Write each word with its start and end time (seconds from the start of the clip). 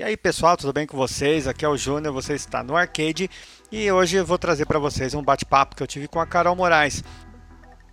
E 0.00 0.02
aí 0.02 0.16
pessoal, 0.16 0.56
tudo 0.56 0.72
bem 0.72 0.86
com 0.86 0.96
vocês? 0.96 1.46
Aqui 1.46 1.62
é 1.62 1.68
o 1.68 1.76
Júnior, 1.76 2.14
você 2.14 2.32
está 2.32 2.64
no 2.64 2.74
Arcade 2.74 3.28
e 3.70 3.92
hoje 3.92 4.16
eu 4.16 4.24
vou 4.24 4.38
trazer 4.38 4.64
para 4.64 4.78
vocês 4.78 5.12
um 5.12 5.22
bate-papo 5.22 5.76
que 5.76 5.82
eu 5.82 5.86
tive 5.86 6.08
com 6.08 6.18
a 6.18 6.26
Carol 6.26 6.56
Moraes. 6.56 7.04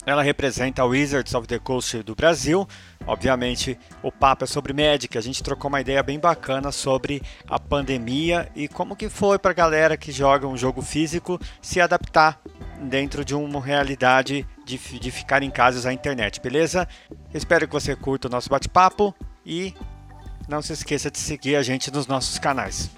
Ela 0.05 0.23
representa 0.23 0.81
a 0.81 0.85
Wizards 0.85 1.35
of 1.35 1.45
the 1.45 1.59
Coast 1.59 2.01
do 2.03 2.15
Brasil. 2.15 2.65
Obviamente, 3.05 3.77
o 4.01 4.09
papo 4.09 4.45
é 4.45 4.47
sobre 4.47 4.71
Magic. 4.71 5.17
A 5.17 5.21
gente 5.21 5.43
trocou 5.43 5.67
uma 5.67 5.81
ideia 5.81 6.01
bem 6.01 6.17
bacana 6.17 6.71
sobre 6.71 7.21
a 7.45 7.59
pandemia 7.59 8.49
e 8.55 8.69
como 8.69 8.95
que 8.95 9.09
foi 9.09 9.37
para 9.37 9.51
a 9.51 9.53
galera 9.53 9.97
que 9.97 10.09
joga 10.09 10.47
um 10.47 10.55
jogo 10.55 10.81
físico 10.81 11.37
se 11.61 11.81
adaptar 11.81 12.39
dentro 12.83 13.25
de 13.25 13.35
uma 13.35 13.61
realidade 13.61 14.47
de, 14.63 14.77
de 14.77 15.11
ficar 15.11 15.43
em 15.43 15.51
casa 15.51 15.79
usar 15.79 15.89
a 15.89 15.93
internet, 15.93 16.39
beleza? 16.39 16.87
Espero 17.33 17.67
que 17.67 17.73
você 17.73 17.97
curta 17.97 18.29
o 18.29 18.31
nosso 18.31 18.49
bate-papo 18.49 19.13
e 19.45 19.73
não 20.47 20.61
se 20.61 20.73
esqueça 20.73 21.11
de 21.11 21.19
seguir 21.19 21.55
a 21.55 21.63
gente 21.63 21.91
nos 21.91 22.07
nossos 22.07 22.39
canais. 22.39 22.89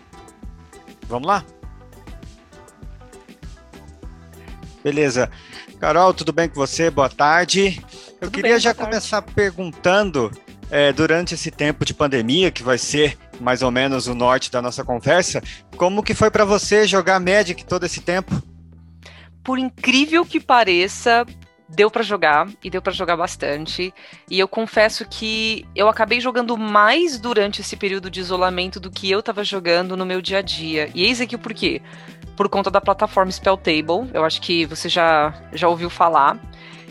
Vamos 1.07 1.27
lá? 1.27 1.43
Beleza. 4.83 5.29
Carol, 5.79 6.13
tudo 6.13 6.31
bem 6.31 6.47
com 6.47 6.55
você? 6.55 6.89
Boa 6.89 7.09
tarde. 7.09 7.83
Eu 8.21 8.27
tudo 8.27 8.31
queria 8.31 8.53
bem, 8.53 8.59
já 8.59 8.73
começar 8.73 9.21
perguntando, 9.21 10.31
é, 10.69 10.93
durante 10.93 11.33
esse 11.33 11.49
tempo 11.49 11.83
de 11.83 11.93
pandemia, 11.93 12.51
que 12.51 12.63
vai 12.63 12.77
ser 12.77 13.17
mais 13.39 13.61
ou 13.61 13.71
menos 13.71 14.07
o 14.07 14.13
norte 14.13 14.51
da 14.51 14.61
nossa 14.61 14.83
conversa, 14.83 15.41
como 15.77 16.03
que 16.03 16.13
foi 16.13 16.29
para 16.29 16.45
você 16.45 16.85
jogar 16.85 17.19
Magic 17.19 17.63
todo 17.65 17.85
esse 17.85 18.01
tempo? 18.01 18.41
Por 19.43 19.57
incrível 19.57 20.25
que 20.25 20.39
pareça, 20.39 21.25
deu 21.69 21.91
para 21.91 22.01
jogar 22.01 22.49
e 22.63 22.69
deu 22.69 22.81
para 22.81 22.91
jogar 22.91 23.15
bastante. 23.15 23.93
E 24.29 24.39
eu 24.39 24.47
confesso 24.47 25.05
que 25.05 25.65
eu 25.75 25.87
acabei 25.87 26.19
jogando 26.19 26.57
mais 26.57 27.19
durante 27.19 27.61
esse 27.61 27.77
período 27.77 28.09
de 28.09 28.19
isolamento 28.19 28.79
do 28.79 28.89
que 28.89 29.09
eu 29.09 29.21
tava 29.21 29.43
jogando 29.43 29.95
no 29.95 30.05
meu 30.05 30.21
dia 30.21 30.39
a 30.39 30.41
dia. 30.41 30.89
E 30.95 31.03
eis 31.05 31.21
aqui 31.21 31.35
o 31.35 31.39
porquê. 31.39 31.81
Por 32.35 32.49
conta 32.49 32.71
da 32.71 32.81
plataforma 32.81 33.31
Spelltable, 33.31 34.09
eu 34.13 34.25
acho 34.25 34.41
que 34.41 34.65
você 34.65 34.89
já, 34.89 35.33
já 35.53 35.67
ouviu 35.67 35.89
falar. 35.89 36.39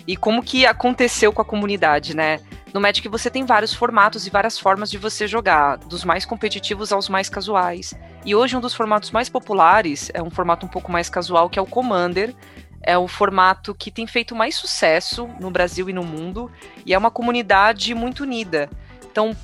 E 0.07 0.17
como 0.17 0.43
que 0.43 0.65
aconteceu 0.65 1.33
com 1.33 1.43
a 1.43 1.45
comunidade, 1.45 2.17
né? 2.17 2.41
No 2.73 2.81
Magic 2.81 3.07
você 3.09 3.31
tem 3.31 3.45
vários 3.45 3.73
formatos 3.73 4.27
e 4.27 4.31
várias 4.31 4.59
formas 4.59 4.91
de 4.91 4.99
você 4.99 5.27
jogar, 5.27 5.79
dos 5.79 6.05
mais 6.05 6.25
competitivos 6.25 6.93
aos 6.93 7.09
mais 7.09 7.29
casuais. 7.29 7.95
E 8.25 8.35
hoje 8.35 8.57
um 8.57 8.61
dos 8.61 8.75
formatos 8.75 9.11
mais 9.11 9.29
populares 9.29 10.11
é 10.15 10.23
um 10.23 10.31
formato 10.31 10.67
um 10.67 10.69
pouco 10.69 10.93
mais 10.93 11.09
casual, 11.09 11.49
que 11.49 11.59
é 11.59 11.63
o 11.63 11.67
Commander, 11.67 12.35
é 12.83 12.97
o 12.97 13.09
formato 13.09 13.75
que 13.75 13.91
tem 13.91 14.07
feito 14.07 14.35
mais 14.35 14.55
sucesso 14.55 15.29
no 15.41 15.51
Brasil 15.51 15.89
e 15.91 15.93
no 15.93 16.05
mundo, 16.05 16.51
e 16.85 16.95
é 16.95 16.99
uma 16.99 17.11
comunidade 17.11 17.95
muito 17.95 18.23
unida. 18.23 18.71
Então, 19.11 19.37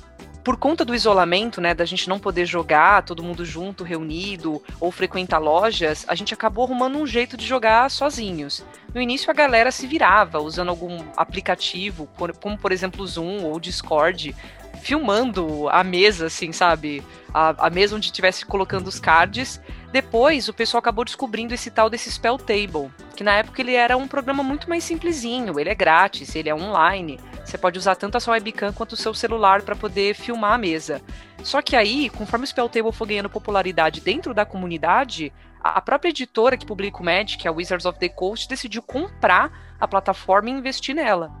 por 0.45 0.57
conta 0.57 0.85
do 0.85 0.93
isolamento, 0.93 1.59
né, 1.59 1.73
da 1.73 1.85
gente 1.85 2.07
não 2.07 2.19
poder 2.19 2.45
jogar 2.45 3.01
todo 3.01 3.23
mundo 3.23 3.43
junto, 3.43 3.83
reunido, 3.83 4.61
ou 4.79 4.91
frequentar 4.91 5.39
lojas, 5.39 6.05
a 6.07 6.13
gente 6.13 6.35
acabou 6.35 6.65
arrumando 6.65 6.99
um 6.99 7.07
jeito 7.07 7.35
de 7.35 7.45
jogar 7.47 7.89
sozinhos. 7.89 8.63
No 8.93 9.01
início 9.01 9.31
a 9.31 9.33
galera 9.33 9.71
se 9.71 9.87
virava 9.87 10.39
usando 10.39 10.69
algum 10.69 11.03
aplicativo, 11.17 12.07
como 12.39 12.59
por 12.59 12.71
exemplo 12.71 13.03
o 13.03 13.07
Zoom 13.07 13.43
ou 13.43 13.55
o 13.55 13.59
Discord, 13.59 14.35
filmando 14.83 15.67
a 15.69 15.83
mesa, 15.83 16.27
assim, 16.27 16.51
sabe? 16.51 17.03
A, 17.33 17.65
a 17.65 17.69
mesa 17.71 17.95
onde 17.95 18.05
estivesse 18.05 18.45
colocando 18.45 18.87
os 18.87 18.99
cards. 18.99 19.59
Depois, 19.95 20.49
o 20.49 20.53
pessoal 20.53 20.79
acabou 20.79 21.05
descobrindo 21.05 21.53
esse 21.53 21.71
tal 21.71 21.89
desse 21.89 22.11
Spell 22.11 22.37
Table, 22.37 22.91
que 23.15 23.23
na 23.23 23.35
época 23.35 23.61
ele 23.61 23.75
era 23.75 23.95
um 23.95 24.09
programa 24.09 24.43
muito 24.43 24.67
mais 24.67 24.83
simplesinho. 24.83 25.57
Ele 25.57 25.69
é 25.69 25.73
grátis, 25.73 26.35
ele 26.35 26.49
é 26.49 26.53
online. 26.53 27.17
Você 27.45 27.57
pode 27.57 27.79
usar 27.79 27.95
tanto 27.95 28.17
a 28.17 28.19
sua 28.19 28.33
webcam 28.33 28.73
quanto 28.73 28.91
o 28.91 28.97
seu 28.97 29.13
celular 29.13 29.61
para 29.61 29.73
poder 29.73 30.13
filmar 30.13 30.51
a 30.51 30.57
mesa. 30.57 31.01
Só 31.45 31.61
que 31.61 31.77
aí, 31.77 32.09
conforme 32.09 32.43
o 32.43 32.47
Spell 32.47 32.67
Table 32.67 32.91
foi 32.91 33.07
ganhando 33.07 33.29
popularidade 33.29 34.01
dentro 34.01 34.33
da 34.33 34.45
comunidade, 34.45 35.31
a 35.63 35.79
própria 35.79 36.09
editora 36.09 36.57
que 36.57 36.65
publica 36.65 36.99
o 36.99 37.05
Magic, 37.05 37.47
a 37.47 37.51
Wizards 37.53 37.85
of 37.85 37.97
the 37.97 38.09
Coast, 38.09 38.49
decidiu 38.49 38.81
comprar 38.81 39.77
a 39.79 39.87
plataforma 39.87 40.49
e 40.49 40.51
investir 40.51 40.93
nela. 40.93 41.31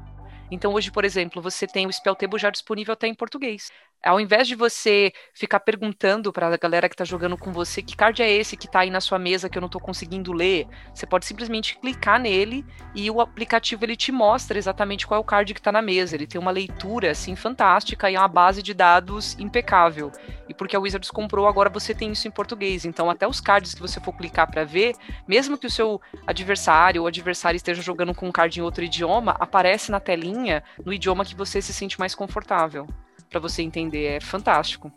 Então, 0.49 0.73
hoje, 0.73 0.91
por 0.91 1.03
exemplo, 1.03 1.41
você 1.41 1.67
tem 1.67 1.87
o 1.87 1.91
Spell 1.91 2.15
Table 2.15 2.39
já 2.39 2.49
disponível 2.49 2.93
até 2.93 3.05
em 3.05 3.15
português. 3.15 3.69
Ao 4.05 4.19
invés 4.19 4.47
de 4.47 4.53
você 4.53 5.11
ficar 5.33 5.59
perguntando 5.61 6.31
para 6.31 6.53
a 6.53 6.57
galera 6.57 6.87
que 6.87 6.93
está 6.93 7.03
jogando 7.03 7.35
com 7.35 7.51
você 7.51 7.81
que 7.81 7.97
card 7.97 8.21
é 8.21 8.31
esse 8.31 8.55
que 8.55 8.67
está 8.67 8.81
aí 8.81 8.91
na 8.91 9.01
sua 9.01 9.17
mesa 9.17 9.49
que 9.49 9.57
eu 9.57 9.61
não 9.61 9.65
estou 9.65 9.81
conseguindo 9.81 10.31
ler, 10.31 10.67
você 10.93 11.07
pode 11.07 11.25
simplesmente 11.25 11.75
clicar 11.79 12.19
nele 12.19 12.63
e 12.93 13.09
o 13.09 13.19
aplicativo 13.19 13.83
ele 13.83 13.95
te 13.95 14.11
mostra 14.11 14.59
exatamente 14.59 15.07
qual 15.07 15.17
é 15.17 15.21
o 15.21 15.23
card 15.25 15.55
que 15.55 15.59
está 15.59 15.71
na 15.71 15.81
mesa. 15.81 16.13
Ele 16.13 16.27
tem 16.27 16.39
uma 16.39 16.51
leitura 16.51 17.09
assim 17.09 17.35
fantástica 17.35 18.07
e 18.11 18.15
uma 18.15 18.27
base 18.27 18.61
de 18.61 18.75
dados 18.75 19.35
impecável. 19.39 20.11
E 20.47 20.53
porque 20.53 20.75
a 20.75 20.79
Wizards 20.79 21.09
comprou, 21.09 21.47
agora 21.47 21.71
você 21.71 21.91
tem 21.95 22.11
isso 22.11 22.27
em 22.27 22.31
português. 22.31 22.85
Então, 22.85 23.09
até 23.09 23.27
os 23.27 23.41
cards 23.41 23.73
que 23.73 23.81
você 23.81 23.99
for 23.99 24.13
clicar 24.13 24.51
para 24.51 24.63
ver, 24.63 24.93
mesmo 25.27 25.57
que 25.57 25.65
o 25.65 25.71
seu 25.71 25.99
adversário 26.27 27.01
ou 27.01 27.07
adversário 27.07 27.57
esteja 27.57 27.81
jogando 27.81 28.13
com 28.13 28.27
um 28.27 28.31
card 28.31 28.59
em 28.59 28.61
outro 28.61 28.83
idioma, 28.83 29.35
aparece 29.39 29.89
na 29.89 29.99
telinha 29.99 30.63
no 30.85 30.93
idioma 30.93 31.25
que 31.25 31.33
você 31.33 31.59
se 31.59 31.73
sente 31.73 31.99
mais 31.99 32.13
confortável 32.13 32.87
para 33.29 33.39
você 33.39 33.61
entender. 33.61 34.05
É 34.05 34.19
fantástico. 34.19 34.91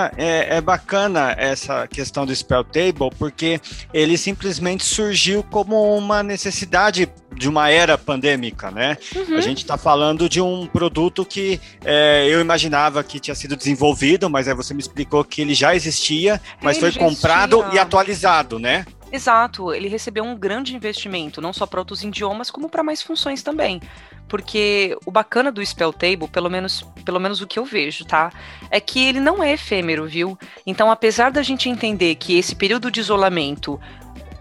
Ah, 0.00 0.12
é, 0.16 0.58
é, 0.58 0.60
bacana 0.60 1.34
essa 1.36 1.88
questão 1.88 2.24
do 2.24 2.32
Spell 2.32 2.62
Table, 2.62 3.10
porque 3.18 3.60
ele 3.92 4.16
simplesmente 4.16 4.84
surgiu 4.84 5.42
como 5.42 5.96
uma 5.96 6.22
necessidade 6.22 7.08
de 7.34 7.48
uma 7.48 7.68
era 7.68 7.98
pandêmica, 7.98 8.70
né? 8.70 8.96
Uhum. 9.12 9.36
A 9.36 9.40
gente 9.40 9.58
está 9.58 9.76
falando 9.76 10.28
de 10.28 10.40
um 10.40 10.68
produto 10.68 11.24
que 11.24 11.60
é, 11.84 12.28
eu 12.28 12.40
imaginava 12.40 13.02
que 13.02 13.18
tinha 13.18 13.34
sido 13.34 13.56
desenvolvido, 13.56 14.30
mas 14.30 14.46
aí 14.46 14.54
você 14.54 14.72
me 14.72 14.80
explicou 14.80 15.24
que 15.24 15.42
ele 15.42 15.52
já 15.52 15.74
existia, 15.74 16.40
mas 16.62 16.80
ele 16.80 16.92
foi 16.92 17.02
comprado 17.02 17.58
existia. 17.58 17.76
e 17.76 17.78
atualizado, 17.80 18.56
né? 18.60 18.86
Exato, 19.10 19.72
ele 19.72 19.88
recebeu 19.88 20.22
um 20.22 20.36
grande 20.36 20.76
investimento, 20.76 21.40
não 21.40 21.52
só 21.52 21.66
para 21.66 21.80
outros 21.80 22.04
idiomas, 22.04 22.50
como 22.50 22.68
para 22.68 22.82
mais 22.82 23.02
funções 23.02 23.42
também. 23.42 23.80
Porque 24.28 24.96
o 25.06 25.10
bacana 25.10 25.50
do 25.50 25.64
Spell 25.64 25.92
Table, 25.92 26.28
pelo 26.28 26.50
menos, 26.50 26.82
pelo 27.04 27.18
menos 27.18 27.40
o 27.40 27.46
que 27.46 27.58
eu 27.58 27.64
vejo, 27.64 28.04
tá? 28.04 28.30
É 28.70 28.78
que 28.78 29.04
ele 29.04 29.20
não 29.20 29.42
é 29.42 29.52
efêmero, 29.52 30.06
viu? 30.06 30.38
Então, 30.66 30.90
apesar 30.90 31.30
da 31.30 31.42
gente 31.42 31.68
entender 31.68 32.14
que 32.16 32.38
esse 32.38 32.54
período 32.54 32.90
de 32.90 33.00
isolamento 33.00 33.80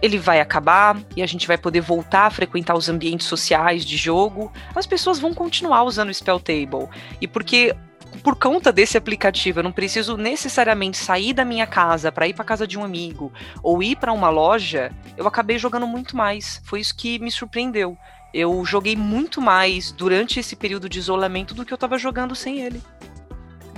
ele 0.01 0.17
vai 0.17 0.39
acabar 0.39 0.97
e 1.15 1.23
a 1.23 1.25
gente 1.25 1.47
vai 1.47 1.57
poder 1.57 1.81
voltar 1.81 2.27
a 2.27 2.29
frequentar 2.29 2.75
os 2.75 2.87
ambientes 2.87 3.25
sociais 3.25 3.83
de 3.83 3.97
jogo, 3.97 4.51
as 4.75 4.85
pessoas 4.85 5.19
vão 5.19 5.33
continuar 5.33 5.83
usando 5.83 6.09
o 6.09 6.13
Spell 6.13 6.39
Table. 6.39 6.87
E 7.19 7.27
porque 7.27 7.75
por 8.23 8.35
conta 8.35 8.71
desse 8.71 8.97
aplicativo, 8.97 9.59
eu 9.59 9.63
não 9.63 9.71
preciso 9.71 10.17
necessariamente 10.17 10.97
sair 10.97 11.33
da 11.33 11.45
minha 11.45 11.67
casa 11.67 12.11
para 12.11 12.27
ir 12.27 12.33
para 12.33 12.45
casa 12.45 12.67
de 12.67 12.77
um 12.77 12.83
amigo 12.83 13.31
ou 13.61 13.81
ir 13.81 13.95
para 13.95 14.13
uma 14.13 14.29
loja, 14.29 14.91
eu 15.15 15.27
acabei 15.27 15.57
jogando 15.57 15.87
muito 15.87 16.15
mais. 16.15 16.61
Foi 16.63 16.79
isso 16.79 16.95
que 16.95 17.19
me 17.19 17.31
surpreendeu. 17.31 17.97
Eu 18.33 18.63
joguei 18.65 18.95
muito 18.95 19.41
mais 19.41 19.91
durante 19.91 20.39
esse 20.39 20.55
período 20.55 20.89
de 20.89 20.99
isolamento 20.99 21.53
do 21.53 21.65
que 21.65 21.73
eu 21.73 21.75
estava 21.75 21.97
jogando 21.97 22.35
sem 22.35 22.59
ele. 22.59 22.81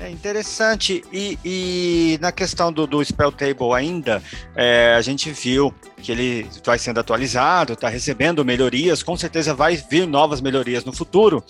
É 0.01 0.09
interessante. 0.09 1.03
E, 1.11 1.37
e 1.43 2.17
na 2.21 2.31
questão 2.31 2.71
do, 2.71 2.87
do 2.87 3.03
Spell 3.03 3.31
Table 3.31 3.73
ainda, 3.75 4.23
é, 4.55 4.95
a 4.97 5.01
gente 5.01 5.31
viu 5.31 5.73
que 5.97 6.11
ele 6.11 6.47
vai 6.65 6.79
sendo 6.79 6.99
atualizado, 6.99 7.73
está 7.73 7.89
recebendo 7.89 8.45
melhorias, 8.45 9.03
com 9.03 9.17
certeza 9.17 9.53
vai 9.53 9.75
vir 9.75 10.07
novas 10.07 10.39
melhorias 10.39 10.85
no 10.85 10.93
futuro. 10.93 11.43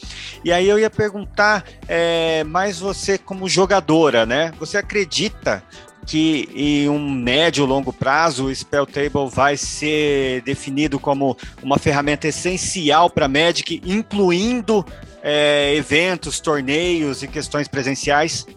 E 0.44 0.52
aí 0.52 0.68
eu 0.68 0.80
ia 0.80 0.90
perguntar, 0.90 1.64
é, 1.88 2.44
mais 2.44 2.80
você 2.80 3.18
como 3.18 3.48
jogadora, 3.48 4.26
né? 4.26 4.52
Você 4.60 4.78
acredita 4.78 5.64
que 6.06 6.50
em 6.56 6.90
um 6.90 7.10
médio 7.12 7.66
longo 7.66 7.94
prazo 7.94 8.46
o 8.46 8.56
Spell 8.56 8.86
Table 8.86 9.30
vai 9.30 9.56
ser 9.58 10.42
definido 10.42 11.00
como 11.00 11.38
uma 11.62 11.78
ferramenta 11.78 12.28
essencial 12.28 13.10
para 13.10 13.28
Magic, 13.28 13.82
incluindo 13.86 14.86
é, 15.22 15.76
eventos, 15.76 16.40
torneios 16.40 17.24
e 17.24 17.28
questões 17.28 17.68
presenciais? 17.68 18.48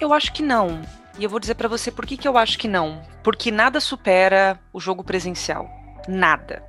Eu 0.00 0.12
acho 0.12 0.32
que 0.32 0.42
não. 0.42 0.80
E 1.18 1.24
eu 1.24 1.30
vou 1.30 1.40
dizer 1.40 1.54
para 1.54 1.68
você 1.68 1.90
por 1.90 2.06
que, 2.06 2.16
que 2.16 2.26
eu 2.26 2.38
acho 2.38 2.58
que 2.58 2.68
não. 2.68 3.02
Porque 3.22 3.50
nada 3.50 3.80
supera 3.80 4.58
o 4.72 4.80
jogo 4.80 5.04
presencial. 5.04 5.68
Nada. 6.08 6.62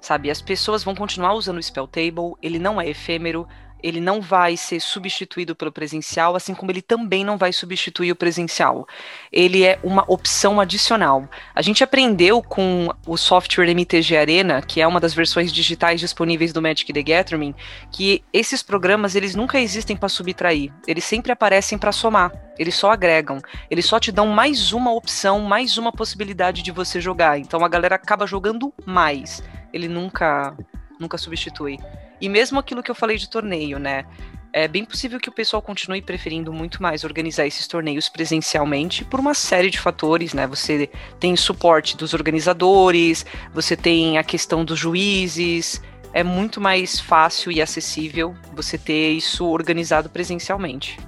Sabe, 0.00 0.30
as 0.30 0.40
pessoas 0.40 0.82
vão 0.82 0.94
continuar 0.94 1.34
usando 1.34 1.58
o 1.58 1.62
Spell 1.62 1.86
Table, 1.86 2.34
ele 2.40 2.58
não 2.58 2.80
é 2.80 2.88
efêmero, 2.88 3.46
ele 3.82 4.00
não 4.00 4.20
vai 4.20 4.56
ser 4.56 4.80
substituído 4.80 5.54
pelo 5.54 5.72
presencial, 5.72 6.36
assim 6.36 6.54
como 6.54 6.70
ele 6.70 6.82
também 6.82 7.24
não 7.24 7.36
vai 7.36 7.52
substituir 7.52 8.12
o 8.12 8.16
presencial. 8.16 8.86
Ele 9.32 9.64
é 9.64 9.78
uma 9.82 10.04
opção 10.08 10.60
adicional. 10.60 11.28
A 11.54 11.62
gente 11.62 11.82
aprendeu 11.84 12.42
com 12.42 12.88
o 13.06 13.16
software 13.16 13.70
MTG 13.70 14.16
Arena, 14.16 14.62
que 14.62 14.80
é 14.80 14.86
uma 14.86 15.00
das 15.00 15.14
versões 15.14 15.52
digitais 15.52 16.00
disponíveis 16.00 16.52
do 16.52 16.62
Magic 16.62 16.92
the 16.92 17.02
Gathering, 17.02 17.54
que 17.90 18.22
esses 18.32 18.62
programas 18.62 19.14
eles 19.14 19.34
nunca 19.34 19.60
existem 19.60 19.96
para 19.96 20.08
subtrair, 20.08 20.72
eles 20.86 21.04
sempre 21.04 21.32
aparecem 21.32 21.78
para 21.78 21.92
somar. 21.92 22.32
Eles 22.58 22.74
só 22.74 22.90
agregam, 22.90 23.40
eles 23.70 23.86
só 23.86 23.98
te 23.98 24.12
dão 24.12 24.26
mais 24.26 24.72
uma 24.72 24.92
opção, 24.92 25.40
mais 25.40 25.78
uma 25.78 25.90
possibilidade 25.90 26.62
de 26.62 26.70
você 26.70 27.00
jogar. 27.00 27.38
Então 27.38 27.64
a 27.64 27.68
galera 27.68 27.94
acaba 27.94 28.26
jogando 28.26 28.72
mais. 28.84 29.42
Ele 29.72 29.88
nunca 29.88 30.54
nunca 31.00 31.16
substitui. 31.16 31.78
E 32.20 32.28
mesmo 32.28 32.58
aquilo 32.58 32.82
que 32.82 32.90
eu 32.90 32.94
falei 32.94 33.16
de 33.16 33.28
torneio, 33.28 33.78
né? 33.78 34.04
é 34.52 34.66
bem 34.66 34.84
possível 34.84 35.20
que 35.20 35.28
o 35.28 35.32
pessoal 35.32 35.62
continue 35.62 36.02
preferindo 36.02 36.52
muito 36.52 36.82
mais 36.82 37.04
organizar 37.04 37.46
esses 37.46 37.66
torneios 37.66 38.08
presencialmente 38.08 39.04
por 39.04 39.20
uma 39.20 39.34
série 39.34 39.70
de 39.70 39.78
fatores, 39.78 40.34
né? 40.34 40.46
Você 40.46 40.90
tem 41.18 41.36
suporte 41.36 41.96
dos 41.96 42.14
organizadores, 42.14 43.24
você 43.54 43.76
tem 43.76 44.18
a 44.18 44.24
questão 44.24 44.64
dos 44.64 44.78
juízes, 44.78 45.80
é 46.12 46.24
muito 46.24 46.60
mais 46.60 46.98
fácil 46.98 47.52
e 47.52 47.62
acessível 47.62 48.34
você 48.52 48.76
ter 48.76 49.12
isso 49.12 49.46
organizado 49.46 50.10
presencialmente. 50.10 50.98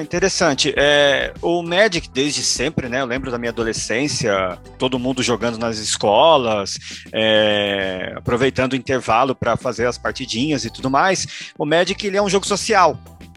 Interessante. 0.00 0.72
É, 0.76 1.32
o 1.42 1.62
Magic, 1.62 2.08
desde 2.08 2.42
sempre, 2.42 2.88
né? 2.88 3.00
Eu 3.00 3.06
lembro 3.06 3.30
da 3.30 3.38
minha 3.38 3.50
adolescência, 3.50 4.58
todo 4.78 4.98
mundo 4.98 5.22
jogando 5.22 5.58
nas 5.58 5.78
escolas, 5.78 6.78
é, 7.12 8.12
aproveitando 8.16 8.74
o 8.74 8.76
intervalo 8.76 9.34
para 9.34 9.56
fazer 9.56 9.86
as 9.86 9.98
partidinhas 9.98 10.64
e 10.64 10.70
tudo 10.70 10.88
mais. 10.88 11.50
O 11.58 11.66
Magic 11.66 12.06
ele 12.06 12.16
é 12.16 12.22
um 12.22 12.28
jogo 12.28 12.46
social 12.46 12.96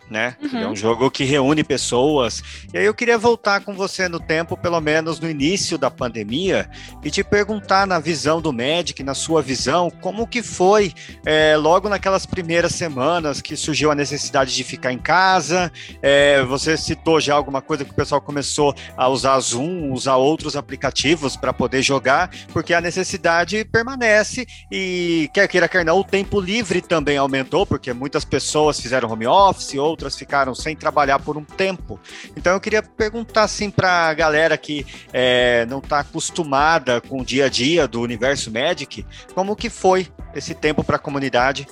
né? 0.09 0.35
Uhum. 0.41 0.59
É 0.59 0.67
um 0.67 0.75
jogo 0.75 1.09
que 1.09 1.23
reúne 1.23 1.63
pessoas. 1.63 2.43
E 2.73 2.77
aí 2.77 2.85
eu 2.85 2.93
queria 2.93 3.17
voltar 3.17 3.61
com 3.61 3.73
você 3.73 4.07
no 4.07 4.19
tempo, 4.19 4.57
pelo 4.57 4.79
menos 4.79 5.19
no 5.19 5.29
início 5.29 5.77
da 5.77 5.89
pandemia, 5.89 6.69
e 7.03 7.09
te 7.09 7.23
perguntar 7.23 7.87
na 7.87 7.99
visão 7.99 8.41
do 8.41 8.53
Magic, 8.53 9.01
na 9.03 9.13
sua 9.13 9.41
visão, 9.41 9.89
como 9.89 10.27
que 10.27 10.43
foi 10.43 10.93
é, 11.25 11.55
logo 11.57 11.89
naquelas 11.89 12.25
primeiras 12.25 12.73
semanas 12.73 13.41
que 13.41 13.55
surgiu 13.55 13.91
a 13.91 13.95
necessidade 13.95 14.55
de 14.55 14.63
ficar 14.63 14.91
em 14.91 14.97
casa. 14.97 15.71
É, 16.01 16.43
você 16.43 16.77
citou 16.77 17.19
já 17.19 17.35
alguma 17.35 17.61
coisa 17.61 17.83
que 17.83 17.91
o 17.91 17.95
pessoal 17.95 18.21
começou 18.21 18.75
a 18.95 19.07
usar 19.09 19.39
Zoom, 19.39 19.91
usar 19.91 20.15
outros 20.15 20.55
aplicativos 20.55 21.35
para 21.35 21.53
poder 21.53 21.81
jogar, 21.81 22.29
porque 22.53 22.73
a 22.73 22.81
necessidade 22.81 23.65
permanece 23.65 24.45
e 24.71 25.29
quer 25.33 25.47
queira 25.47 25.67
quer 25.67 25.85
não, 25.85 25.99
o 25.99 26.03
tempo 26.03 26.39
livre 26.39 26.81
também 26.81 27.17
aumentou, 27.17 27.65
porque 27.65 27.93
muitas 27.93 28.25
pessoas 28.25 28.79
fizeram 28.79 29.09
home 29.11 29.27
office, 29.27 29.75
ou 29.75 29.94
outras 29.95 30.17
ficaram 30.17 30.53
sem 30.53 30.75
trabalhar 30.75 31.19
por 31.19 31.37
um 31.37 31.43
tempo. 31.43 31.99
Então 32.35 32.53
eu 32.53 32.59
queria 32.59 32.83
perguntar 32.83 33.43
assim 33.43 33.71
para 33.71 34.09
a 34.09 34.13
galera 34.13 34.57
que 34.57 34.85
é, 35.13 35.65
não 35.67 35.79
está 35.79 35.99
acostumada 35.99 36.99
com 36.99 37.21
o 37.21 37.25
dia 37.25 37.45
a 37.45 37.49
dia 37.49 37.87
do 37.87 38.01
universo 38.01 38.51
Magic, 38.51 39.05
como 39.33 39.55
que 39.55 39.69
foi 39.69 40.07
esse 40.35 40.53
tempo 40.53 40.83
para 40.83 40.97
a 40.97 40.99
comunidade? 40.99 41.65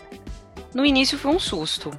No 0.73 0.85
início 0.85 1.19
foi 1.19 1.31
um 1.31 1.39
susto, 1.39 1.91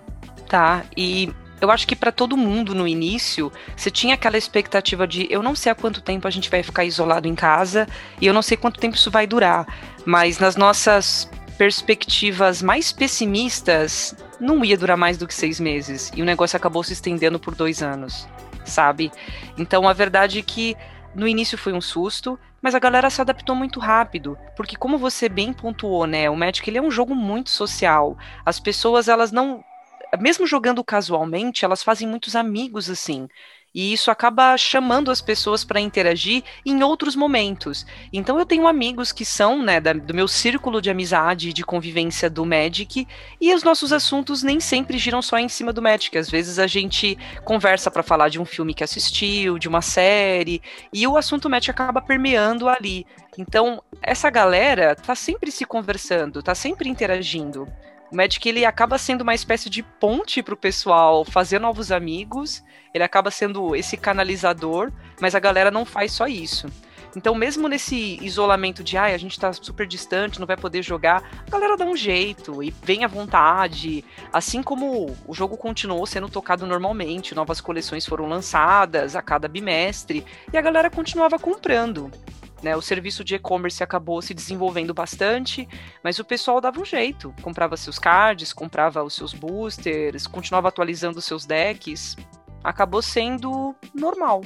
tá? 0.48 0.84
E 0.96 1.30
eu 1.60 1.70
acho 1.70 1.86
que 1.86 1.94
para 1.94 2.10
todo 2.10 2.36
mundo 2.36 2.74
no 2.74 2.88
início, 2.88 3.52
você 3.76 3.90
tinha 3.90 4.14
aquela 4.14 4.38
expectativa 4.38 5.06
de 5.06 5.26
eu 5.30 5.42
não 5.42 5.54
sei 5.54 5.70
há 5.70 5.74
quanto 5.74 6.00
tempo 6.00 6.26
a 6.26 6.30
gente 6.30 6.50
vai 6.50 6.62
ficar 6.62 6.84
isolado 6.84 7.28
em 7.28 7.34
casa 7.34 7.86
e 8.20 8.26
eu 8.26 8.34
não 8.34 8.42
sei 8.42 8.56
quanto 8.56 8.80
tempo 8.80 8.96
isso 8.96 9.10
vai 9.10 9.26
durar, 9.26 9.66
mas 10.04 10.38
nas 10.38 10.56
nossas 10.56 11.28
perspectivas 11.56 12.62
mais 12.62 12.92
pessimistas, 12.92 14.14
não 14.40 14.64
ia 14.64 14.76
durar 14.76 14.96
mais 14.96 15.16
do 15.16 15.26
que 15.26 15.34
seis 15.34 15.60
meses. 15.60 16.10
E 16.14 16.22
o 16.22 16.24
negócio 16.24 16.56
acabou 16.56 16.82
se 16.82 16.92
estendendo 16.92 17.38
por 17.38 17.54
dois 17.54 17.82
anos, 17.82 18.28
sabe? 18.64 19.10
Então 19.56 19.88
a 19.88 19.92
verdade 19.92 20.38
é 20.38 20.42
que 20.42 20.76
no 21.14 21.28
início 21.28 21.56
foi 21.56 21.72
um 21.72 21.80
susto, 21.80 22.38
mas 22.60 22.74
a 22.74 22.78
galera 22.78 23.10
se 23.10 23.20
adaptou 23.20 23.54
muito 23.54 23.78
rápido, 23.78 24.36
porque 24.56 24.76
como 24.76 24.98
você 24.98 25.28
bem 25.28 25.52
pontuou, 25.52 26.06
né, 26.06 26.28
o 26.28 26.36
Magic 26.36 26.68
ele 26.68 26.78
é 26.78 26.82
um 26.82 26.90
jogo 26.90 27.14
muito 27.14 27.50
social. 27.50 28.16
As 28.44 28.58
pessoas 28.58 29.08
elas 29.08 29.30
não 29.30 29.62
mesmo 30.20 30.46
jogando 30.46 30.84
casualmente, 30.84 31.64
elas 31.64 31.82
fazem 31.82 32.06
muitos 32.08 32.36
amigos 32.36 32.88
assim. 32.88 33.28
E 33.74 33.92
isso 33.92 34.10
acaba 34.10 34.56
chamando 34.56 35.10
as 35.10 35.20
pessoas 35.20 35.64
para 35.64 35.80
interagir 35.80 36.44
em 36.64 36.82
outros 36.82 37.16
momentos. 37.16 37.84
Então 38.12 38.38
eu 38.38 38.46
tenho 38.46 38.68
amigos 38.68 39.10
que 39.10 39.24
são, 39.24 39.62
né, 39.62 39.80
da, 39.80 39.92
do 39.92 40.14
meu 40.14 40.28
círculo 40.28 40.80
de 40.80 40.90
amizade 40.90 41.48
e 41.48 41.52
de 41.52 41.64
convivência 41.64 42.30
do 42.30 42.46
Magic, 42.46 43.08
e 43.40 43.52
os 43.52 43.64
nossos 43.64 43.92
assuntos 43.92 44.42
nem 44.42 44.60
sempre 44.60 44.96
giram 44.96 45.20
só 45.20 45.38
em 45.38 45.48
cima 45.48 45.72
do 45.72 45.82
Magic. 45.82 46.16
Às 46.16 46.30
vezes 46.30 46.58
a 46.58 46.68
gente 46.68 47.18
conversa 47.44 47.90
para 47.90 48.02
falar 48.02 48.28
de 48.28 48.40
um 48.40 48.44
filme 48.44 48.74
que 48.74 48.84
assistiu, 48.84 49.58
de 49.58 49.68
uma 49.68 49.82
série, 49.82 50.62
e 50.92 51.06
o 51.06 51.16
assunto 51.16 51.50
Magic 51.50 51.70
acaba 51.70 52.00
permeando 52.00 52.68
ali. 52.68 53.04
Então, 53.36 53.82
essa 54.00 54.30
galera 54.30 54.94
tá 54.94 55.14
sempre 55.14 55.50
se 55.50 55.64
conversando, 55.64 56.42
tá 56.42 56.54
sempre 56.54 56.88
interagindo. 56.88 57.66
O 58.14 58.16
Magic 58.16 58.48
ele 58.48 58.64
acaba 58.64 58.96
sendo 58.96 59.22
uma 59.22 59.34
espécie 59.34 59.68
de 59.68 59.82
ponte 59.82 60.40
para 60.40 60.54
o 60.54 60.56
pessoal 60.56 61.24
fazer 61.24 61.58
novos 61.58 61.90
amigos. 61.90 62.62
Ele 62.94 63.02
acaba 63.02 63.28
sendo 63.28 63.74
esse 63.74 63.96
canalizador, 63.96 64.92
mas 65.20 65.34
a 65.34 65.40
galera 65.40 65.68
não 65.68 65.84
faz 65.84 66.12
só 66.12 66.28
isso. 66.28 66.68
Então, 67.16 67.34
mesmo 67.34 67.66
nesse 67.66 68.16
isolamento 68.22 68.84
de, 68.84 68.96
ai, 68.96 69.14
a 69.14 69.18
gente 69.18 69.38
tá 69.38 69.52
super 69.52 69.84
distante, 69.84 70.38
não 70.38 70.46
vai 70.46 70.56
poder 70.56 70.80
jogar, 70.80 71.28
a 71.44 71.50
galera 71.50 71.76
dá 71.76 71.84
um 71.84 71.96
jeito 71.96 72.62
e 72.62 72.72
vem 72.84 73.02
à 73.02 73.08
vontade. 73.08 74.04
Assim 74.32 74.62
como 74.62 75.16
o 75.26 75.34
jogo 75.34 75.56
continuou 75.56 76.06
sendo 76.06 76.28
tocado 76.28 76.64
normalmente, 76.68 77.34
novas 77.34 77.60
coleções 77.60 78.06
foram 78.06 78.28
lançadas 78.28 79.16
a 79.16 79.22
cada 79.22 79.48
bimestre 79.48 80.24
e 80.52 80.56
a 80.56 80.62
galera 80.62 80.88
continuava 80.88 81.36
comprando. 81.36 82.12
Né, 82.64 82.74
o 82.74 82.80
serviço 82.80 83.22
de 83.22 83.34
e-commerce 83.34 83.82
acabou 83.82 84.22
se 84.22 84.32
desenvolvendo 84.32 84.94
bastante, 84.94 85.68
mas 86.02 86.18
o 86.18 86.24
pessoal 86.24 86.62
dava 86.62 86.80
um 86.80 86.84
jeito. 86.84 87.34
Comprava 87.42 87.76
seus 87.76 87.98
cards, 87.98 88.54
comprava 88.54 89.04
os 89.04 89.12
seus 89.12 89.34
boosters, 89.34 90.26
continuava 90.26 90.68
atualizando 90.68 91.18
os 91.18 91.26
seus 91.26 91.44
decks. 91.44 92.16
Acabou 92.64 93.02
sendo 93.02 93.76
normal. 93.94 94.42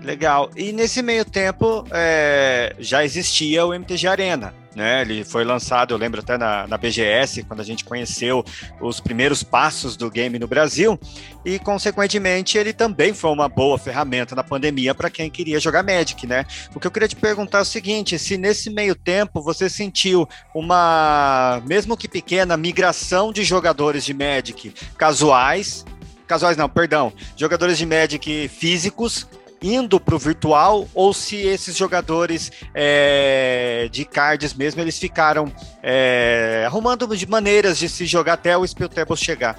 Legal. 0.00 0.50
E 0.54 0.72
nesse 0.72 1.02
meio 1.02 1.24
tempo 1.24 1.84
é, 1.90 2.76
já 2.78 3.04
existia 3.04 3.66
o 3.66 3.74
MTG 3.74 4.06
Arena. 4.06 4.54
Né? 4.78 5.00
Ele 5.00 5.24
foi 5.24 5.44
lançado, 5.44 5.92
eu 5.92 5.98
lembro 5.98 6.20
até 6.20 6.38
na, 6.38 6.64
na, 6.68 6.78
BGS, 6.78 7.42
quando 7.42 7.58
a 7.58 7.64
gente 7.64 7.84
conheceu 7.84 8.44
os 8.80 9.00
primeiros 9.00 9.42
passos 9.42 9.96
do 9.96 10.08
game 10.08 10.38
no 10.38 10.46
Brasil, 10.46 10.96
e 11.44 11.58
consequentemente 11.58 12.56
ele 12.56 12.72
também 12.72 13.12
foi 13.12 13.32
uma 13.32 13.48
boa 13.48 13.76
ferramenta 13.76 14.36
na 14.36 14.44
pandemia 14.44 14.94
para 14.94 15.10
quem 15.10 15.28
queria 15.28 15.58
jogar 15.58 15.82
Magic, 15.82 16.24
né? 16.28 16.46
O 16.72 16.78
que 16.78 16.86
eu 16.86 16.92
queria 16.92 17.08
te 17.08 17.16
perguntar 17.16 17.58
é 17.58 17.62
o 17.62 17.64
seguinte: 17.64 18.16
se 18.20 18.38
nesse 18.38 18.70
meio 18.70 18.94
tempo 18.94 19.42
você 19.42 19.68
sentiu 19.68 20.28
uma, 20.54 21.60
mesmo 21.66 21.96
que 21.96 22.06
pequena, 22.06 22.56
migração 22.56 23.32
de 23.32 23.42
jogadores 23.42 24.04
de 24.04 24.14
Magic 24.14 24.72
casuais 24.96 25.84
casuais 26.28 26.58
não, 26.58 26.68
perdão, 26.68 27.10
jogadores 27.36 27.78
de 27.78 27.86
Magic 27.86 28.48
físicos 28.48 29.26
indo 29.62 29.98
para 29.98 30.14
o 30.14 30.18
virtual 30.18 30.88
ou 30.94 31.12
se 31.12 31.36
esses 31.36 31.76
jogadores 31.76 32.50
é, 32.74 33.88
de 33.90 34.04
cards 34.04 34.54
mesmo 34.54 34.80
eles 34.80 34.98
ficaram 34.98 35.52
é, 35.82 36.64
arrumando 36.66 37.16
de 37.16 37.26
maneiras 37.26 37.78
de 37.78 37.88
se 37.88 38.06
jogar 38.06 38.34
até 38.34 38.56
o 38.56 38.66
Table 38.88 39.16
chegar. 39.16 39.58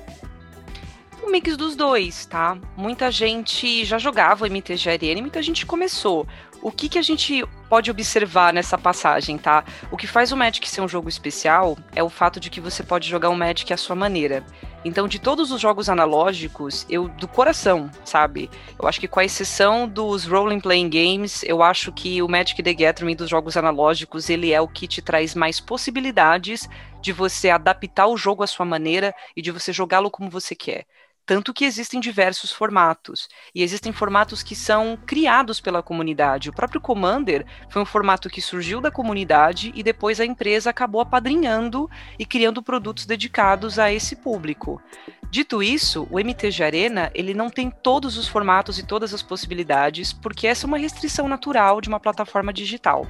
Um 1.24 1.32
mix 1.32 1.56
dos 1.56 1.76
dois, 1.76 2.26
tá? 2.26 2.58
Muita 2.76 3.12
gente 3.12 3.86
já 3.86 4.00
jogava 4.00 4.48
MTG 4.48 4.98
e 5.02 5.22
muita 5.22 5.44
gente 5.44 5.66
começou. 5.66 6.26
O 6.62 6.72
que, 6.72 6.90
que 6.90 7.00
a 7.00 7.02
gente 7.02 7.46
pode 7.70 7.90
observar 7.90 8.52
nessa 8.52 8.78
passagem, 8.78 9.38
tá? 9.38 9.64
O 9.92 9.96
que 9.96 10.08
faz 10.08 10.32
o 10.32 10.38
Magic 10.38 10.68
ser 10.68 10.82
um 10.82 10.88
jogo 10.88 11.08
especial 11.08 11.78
é 11.96 12.04
o 12.04 12.10
fato 12.10 12.40
de 12.40 12.50
que 12.50 12.60
você 12.60 12.84
pode 12.84 13.08
jogar 13.08 13.30
o 13.30 13.36
Magic 13.36 13.72
à 13.72 13.78
sua 13.78 13.96
maneira. 13.96 14.44
Então, 14.84 15.08
de 15.08 15.20
todos 15.20 15.52
os 15.52 15.62
jogos 15.62 15.90
analógicos, 15.90 16.86
eu 16.90 17.08
do 17.08 17.28
coração, 17.28 17.90
sabe? 18.04 18.50
Eu 18.82 18.88
acho 18.88 19.00
que 19.00 19.08
com 19.08 19.20
a 19.20 19.26
exceção 19.26 19.88
dos 19.88 20.26
role 20.26 20.60
playing 20.62 20.90
games, 20.90 21.44
eu 21.44 21.62
acho 21.62 21.92
que 21.92 22.22
o 22.22 22.28
Magic 22.28 22.62
the 22.62 22.74
Gathering 22.74 23.16
dos 23.16 23.30
jogos 23.30 23.56
analógicos, 23.56 24.30
ele 24.30 24.52
é 24.52 24.60
o 24.60 24.68
que 24.68 24.88
te 24.88 25.02
traz 25.02 25.36
mais 25.36 25.60
possibilidades 25.60 26.68
de 27.02 27.14
você 27.14 27.50
adaptar 27.50 28.08
o 28.08 28.18
jogo 28.18 28.44
à 28.44 28.48
sua 28.48 28.66
maneira 28.66 29.14
e 29.36 29.42
de 29.42 29.52
você 29.52 29.72
jogá-lo 29.72 30.12
como 30.12 30.30
você 30.30 30.56
quer. 30.56 30.86
Tanto 31.30 31.54
que 31.54 31.64
existem 31.64 32.00
diversos 32.00 32.52
formatos. 32.52 33.30
E 33.54 33.62
existem 33.62 33.94
formatos 33.94 34.42
que 34.42 34.56
são 34.56 34.98
criados 35.06 35.62
pela 35.62 35.84
comunidade. 35.84 36.50
O 36.50 36.54
próprio 36.54 36.82
Commander 36.82 37.46
foi 37.70 37.84
um 37.84 37.86
formato 37.86 38.32
que 38.32 38.42
surgiu 38.42 38.82
da 38.82 38.90
comunidade 38.90 39.72
e 39.76 39.84
depois 39.84 40.20
a 40.20 40.26
empresa 40.26 40.72
acabou 40.72 41.02
apadrinhando 41.02 41.88
e 42.18 42.26
criando 42.26 42.64
produtos 42.64 43.06
dedicados 43.06 43.78
a 43.78 43.94
esse 43.94 44.16
público. 44.16 44.82
Dito 45.30 45.62
isso, 45.62 46.08
o 46.10 46.20
MTG 46.20 46.64
Arena 46.64 47.12
ele 47.14 47.36
não 47.36 47.52
tem 47.52 47.70
todos 47.70 48.18
os 48.18 48.28
formatos 48.28 48.80
e 48.80 48.84
todas 48.84 49.14
as 49.14 49.22
possibilidades, 49.22 50.12
porque 50.12 50.48
essa 50.48 50.66
é 50.66 50.68
uma 50.68 50.80
restrição 50.80 51.28
natural 51.28 51.80
de 51.80 51.90
uma 51.90 52.00
plataforma 52.00 52.52
digital. 52.52 53.06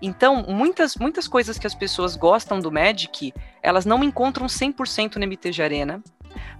Então, 0.00 0.44
muitas, 0.48 0.96
muitas 0.96 1.26
coisas 1.26 1.58
que 1.58 1.66
as 1.66 1.74
pessoas 1.74 2.14
gostam 2.14 2.60
do 2.60 2.70
Magic, 2.70 3.34
elas 3.60 3.84
não 3.84 4.04
encontram 4.04 4.46
100% 4.46 5.16
no 5.16 5.24
MTG 5.24 5.60
Arena, 5.60 6.02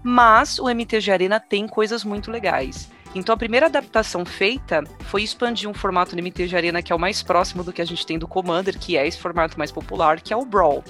mas 0.02 0.58
o 0.58 0.68
MTG 0.68 1.10
Arena 1.10 1.40
tem 1.40 1.66
coisas 1.66 2.04
muito 2.04 2.30
legais. 2.30 2.90
Então 3.14 3.34
a 3.34 3.38
primeira 3.38 3.66
adaptação 3.66 4.24
feita 4.24 4.82
foi 5.00 5.22
expandir 5.22 5.68
um 5.68 5.74
formato 5.74 6.16
do 6.16 6.18
MTG 6.18 6.56
Arena 6.56 6.82
que 6.82 6.92
é 6.92 6.96
o 6.96 6.98
mais 6.98 7.22
próximo 7.22 7.62
do 7.62 7.72
que 7.72 7.82
a 7.82 7.84
gente 7.84 8.06
tem 8.06 8.18
do 8.18 8.26
Commander, 8.26 8.78
que 8.78 8.96
é 8.96 9.06
esse 9.06 9.18
formato 9.18 9.58
mais 9.58 9.70
popular, 9.70 10.20
que 10.20 10.32
é 10.32 10.36
o 10.36 10.46
Brawl. 10.46 10.82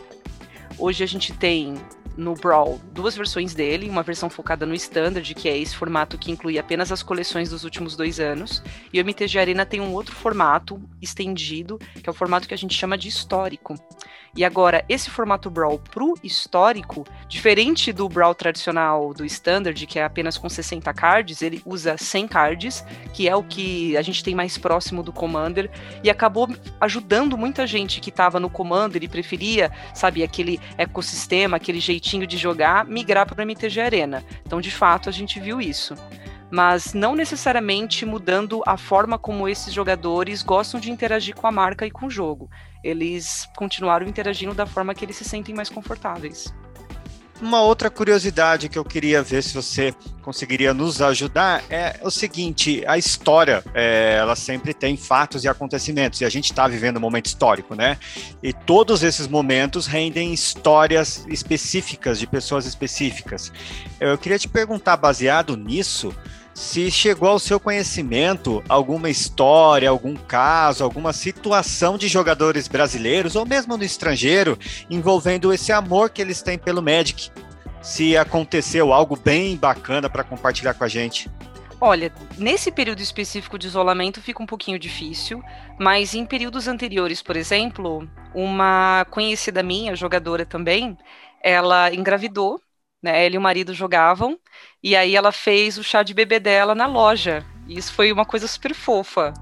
Hoje 0.78 1.02
a 1.02 1.06
gente 1.06 1.32
tem 1.32 1.74
no 2.16 2.34
Brawl 2.34 2.80
duas 2.92 3.16
versões 3.16 3.54
dele, 3.54 3.88
uma 3.88 4.02
versão 4.02 4.28
focada 4.28 4.66
no 4.66 4.74
Standard, 4.74 5.34
que 5.34 5.48
é 5.48 5.56
esse 5.56 5.74
formato 5.74 6.18
que 6.18 6.30
inclui 6.30 6.58
apenas 6.58 6.92
as 6.92 7.02
coleções 7.02 7.50
dos 7.50 7.64
últimos 7.64 7.96
dois 7.96 8.20
anos, 8.20 8.62
e 8.92 8.98
o 8.98 9.00
MTG 9.00 9.38
Arena 9.38 9.66
tem 9.66 9.80
um 9.80 9.92
outro 9.92 10.14
formato 10.14 10.80
estendido, 11.00 11.78
que 12.02 12.08
é 12.08 12.10
o 12.10 12.14
formato 12.14 12.46
que 12.46 12.54
a 12.54 12.58
gente 12.58 12.74
chama 12.74 12.98
de 12.98 13.08
histórico. 13.08 13.74
E 14.34 14.46
agora, 14.46 14.82
esse 14.88 15.10
formato 15.10 15.50
Brawl 15.50 15.78
pro 15.78 16.14
histórico, 16.24 17.06
diferente 17.28 17.92
do 17.92 18.08
Brawl 18.08 18.34
tradicional 18.34 19.12
do 19.12 19.26
Standard, 19.26 19.86
que 19.86 19.98
é 19.98 20.04
apenas 20.04 20.38
com 20.38 20.48
60 20.48 20.92
cards, 20.94 21.42
ele 21.42 21.60
usa 21.66 21.98
100 21.98 22.28
cards, 22.28 22.82
que 23.12 23.28
é 23.28 23.36
o 23.36 23.42
que 23.42 23.94
a 23.94 24.00
gente 24.00 24.24
tem 24.24 24.34
mais 24.34 24.56
próximo 24.56 25.02
do 25.02 25.12
Commander, 25.12 25.70
e 26.02 26.08
acabou 26.08 26.48
ajudando 26.80 27.36
muita 27.36 27.66
gente 27.66 28.00
que 28.00 28.08
estava 28.08 28.40
no 28.40 28.48
Commander 28.48 29.02
e 29.04 29.08
preferia, 29.08 29.70
sabe, 29.94 30.22
aquele 30.22 30.58
ecossistema, 30.78 31.58
aquele 31.58 31.78
jeitinho 31.78 32.26
de 32.26 32.38
jogar, 32.38 32.86
migrar 32.86 33.26
para 33.26 33.38
o 33.38 33.42
MTG 33.42 33.82
Arena. 33.82 34.24
Então, 34.46 34.62
de 34.62 34.70
fato, 34.70 35.10
a 35.10 35.12
gente 35.12 35.38
viu 35.38 35.60
isso 35.60 35.94
mas 36.52 36.92
não 36.92 37.14
necessariamente 37.14 38.04
mudando 38.04 38.62
a 38.66 38.76
forma 38.76 39.18
como 39.18 39.48
esses 39.48 39.72
jogadores 39.72 40.42
gostam 40.42 40.78
de 40.78 40.90
interagir 40.90 41.34
com 41.34 41.46
a 41.46 41.50
marca 41.50 41.86
e 41.86 41.90
com 41.90 42.06
o 42.06 42.10
jogo. 42.10 42.50
Eles 42.84 43.48
continuaram 43.56 44.06
interagindo 44.06 44.52
da 44.52 44.66
forma 44.66 44.94
que 44.94 45.02
eles 45.02 45.16
se 45.16 45.24
sentem 45.24 45.54
mais 45.54 45.70
confortáveis. 45.70 46.52
Uma 47.40 47.62
outra 47.62 47.90
curiosidade 47.90 48.68
que 48.68 48.78
eu 48.78 48.84
queria 48.84 49.22
ver 49.22 49.42
se 49.42 49.54
você 49.54 49.94
conseguiria 50.20 50.72
nos 50.74 51.00
ajudar 51.00 51.64
é 51.70 51.98
o 52.02 52.10
seguinte: 52.10 52.84
a 52.86 52.96
história, 52.96 53.64
é, 53.74 54.16
ela 54.20 54.36
sempre 54.36 54.72
tem 54.72 54.96
fatos 54.96 55.42
e 55.42 55.48
acontecimentos, 55.48 56.20
e 56.20 56.24
a 56.24 56.28
gente 56.28 56.52
está 56.52 56.68
vivendo 56.68 56.98
um 56.98 57.00
momento 57.00 57.26
histórico, 57.26 57.74
né? 57.74 57.98
E 58.42 58.52
todos 58.52 59.02
esses 59.02 59.26
momentos 59.26 59.86
rendem 59.86 60.32
histórias 60.32 61.26
específicas 61.28 62.18
de 62.18 62.28
pessoas 62.28 62.64
específicas. 62.64 63.50
Eu 63.98 64.16
queria 64.18 64.38
te 64.38 64.48
perguntar, 64.48 64.96
baseado 64.96 65.56
nisso, 65.56 66.14
se 66.54 66.90
chegou 66.90 67.28
ao 67.28 67.38
seu 67.38 67.58
conhecimento 67.58 68.62
alguma 68.68 69.08
história, 69.08 69.88
algum 69.88 70.14
caso, 70.14 70.84
alguma 70.84 71.12
situação 71.12 71.96
de 71.96 72.08
jogadores 72.08 72.68
brasileiros 72.68 73.36
ou 73.36 73.46
mesmo 73.46 73.76
no 73.76 73.84
estrangeiro 73.84 74.58
envolvendo 74.90 75.52
esse 75.52 75.72
amor 75.72 76.10
que 76.10 76.20
eles 76.20 76.42
têm 76.42 76.58
pelo 76.58 76.82
Magic. 76.82 77.30
Se 77.80 78.16
aconteceu 78.16 78.92
algo 78.92 79.16
bem 79.16 79.56
bacana 79.56 80.08
para 80.08 80.22
compartilhar 80.22 80.74
com 80.74 80.84
a 80.84 80.88
gente. 80.88 81.30
Olha, 81.80 82.12
nesse 82.38 82.70
período 82.70 83.00
específico 83.00 83.58
de 83.58 83.66
isolamento 83.66 84.22
fica 84.22 84.40
um 84.40 84.46
pouquinho 84.46 84.78
difícil, 84.78 85.42
mas 85.80 86.14
em 86.14 86.24
períodos 86.24 86.68
anteriores, 86.68 87.20
por 87.20 87.34
exemplo, 87.34 88.08
uma 88.32 89.04
conhecida 89.10 89.64
minha, 89.64 89.96
jogadora 89.96 90.46
também, 90.46 90.96
ela 91.42 91.92
engravidou 91.92 92.60
né? 93.02 93.24
Ela 93.24 93.34
e 93.34 93.38
o 93.38 93.42
marido 93.42 93.74
jogavam, 93.74 94.38
e 94.82 94.94
aí 94.94 95.16
ela 95.16 95.32
fez 95.32 95.76
o 95.78 95.84
chá 95.84 96.02
de 96.02 96.14
bebê 96.14 96.38
dela 96.38 96.74
na 96.74 96.86
loja. 96.86 97.44
E 97.66 97.78
isso 97.78 97.92
foi 97.92 98.10
uma 98.10 98.24
coisa 98.24 98.48
super 98.48 98.74
fofa. 98.74 99.32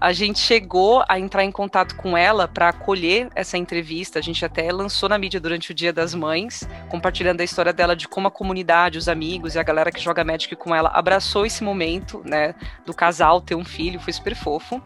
A 0.00 0.12
gente 0.12 0.40
chegou 0.40 1.04
a 1.08 1.18
entrar 1.18 1.44
em 1.44 1.52
contato 1.52 1.94
com 1.94 2.16
ela 2.16 2.48
para 2.48 2.70
acolher 2.70 3.28
essa 3.34 3.56
entrevista. 3.56 4.18
A 4.18 4.22
gente 4.22 4.44
até 4.44 4.70
lançou 4.72 5.08
na 5.08 5.16
mídia 5.16 5.38
durante 5.38 5.70
o 5.70 5.74
Dia 5.74 5.92
das 5.92 6.14
Mães, 6.14 6.68
compartilhando 6.88 7.40
a 7.40 7.44
história 7.44 7.72
dela 7.72 7.94
de 7.94 8.08
como 8.08 8.26
a 8.26 8.32
comunidade, 8.32 8.98
os 8.98 9.08
amigos 9.08 9.54
e 9.54 9.58
a 9.58 9.62
galera 9.62 9.92
que 9.92 10.00
joga 10.00 10.24
Magic 10.24 10.54
com 10.56 10.74
ela 10.74 10.90
abraçou 10.92 11.46
esse 11.46 11.62
momento, 11.62 12.20
né, 12.24 12.54
do 12.84 12.92
casal 12.92 13.40
ter 13.40 13.54
um 13.54 13.64
filho, 13.64 14.00
foi 14.00 14.12
super 14.12 14.34
fofo. 14.34 14.82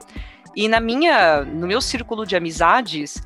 E 0.54 0.68
na 0.68 0.78
minha, 0.78 1.42
no 1.44 1.66
meu 1.66 1.80
círculo 1.80 2.26
de 2.26 2.36
amizades, 2.36 3.22